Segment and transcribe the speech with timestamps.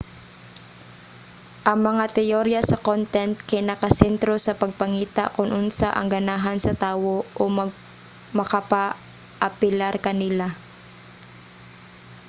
[1.69, 7.15] ang mga teyorya sa content kay nakasentro sa pagpangita kon unsa ang ganahan sa tawo
[7.41, 7.43] o
[8.39, 10.47] makapaapilar kanila